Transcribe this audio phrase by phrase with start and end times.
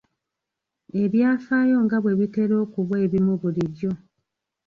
[1.03, 3.91] Ebyafaayo nga bwe bitera okuba ebimu bulijjo.